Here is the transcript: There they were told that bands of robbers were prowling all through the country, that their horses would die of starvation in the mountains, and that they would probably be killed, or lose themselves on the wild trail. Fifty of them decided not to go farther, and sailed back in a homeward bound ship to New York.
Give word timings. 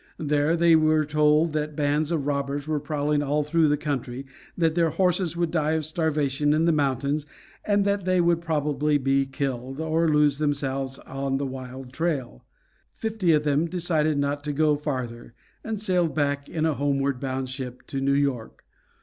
There 0.17 0.57
they 0.57 0.75
were 0.75 1.05
told 1.05 1.53
that 1.53 1.75
bands 1.75 2.09
of 2.09 2.25
robbers 2.25 2.67
were 2.67 2.79
prowling 2.79 3.21
all 3.21 3.43
through 3.43 3.67
the 3.67 3.77
country, 3.77 4.25
that 4.57 4.73
their 4.73 4.89
horses 4.89 5.37
would 5.37 5.51
die 5.51 5.73
of 5.73 5.85
starvation 5.85 6.53
in 6.53 6.65
the 6.65 6.71
mountains, 6.71 7.27
and 7.63 7.85
that 7.85 8.03
they 8.03 8.19
would 8.19 8.41
probably 8.41 8.97
be 8.97 9.27
killed, 9.27 9.79
or 9.79 10.09
lose 10.09 10.39
themselves 10.39 10.97
on 11.05 11.37
the 11.37 11.45
wild 11.45 11.93
trail. 11.93 12.43
Fifty 12.95 13.31
of 13.33 13.43
them 13.43 13.67
decided 13.67 14.17
not 14.17 14.43
to 14.45 14.53
go 14.53 14.75
farther, 14.75 15.35
and 15.63 15.79
sailed 15.79 16.15
back 16.15 16.49
in 16.49 16.65
a 16.65 16.73
homeward 16.73 17.19
bound 17.19 17.49
ship 17.51 17.85
to 17.85 18.01
New 18.01 18.13
York. 18.15 18.63